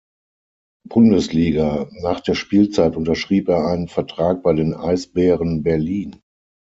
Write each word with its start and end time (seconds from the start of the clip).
Bundesliga, 0.89 1.87
nach 2.01 2.21
der 2.21 2.33
Spielzeit 2.33 2.95
unterschrieb 2.95 3.47
er 3.49 3.67
einen 3.67 3.87
Vertrag 3.87 4.41
bei 4.41 4.51
den 4.53 4.73
Eisbären 4.73 5.61
Berlin. 5.61 6.19